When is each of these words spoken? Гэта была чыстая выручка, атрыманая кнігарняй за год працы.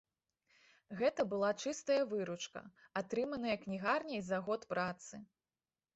Гэта 1.01 1.25
была 1.33 1.51
чыстая 1.65 1.99
выручка, 2.15 2.63
атрыманая 3.03 3.55
кнігарняй 3.67 4.21
за 4.31 4.41
год 4.49 4.61
працы. 4.73 5.25